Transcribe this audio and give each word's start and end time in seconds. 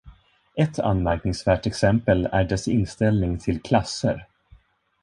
Ett 0.55 0.79
anmärkningsvärt 0.79 1.65
exempel 1.65 2.25
är 2.31 2.43
dess 2.43 2.67
inställning 2.67 3.39
till 3.39 3.61
klasser. 3.61 4.27